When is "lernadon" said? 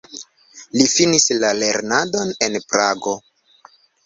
1.59-2.33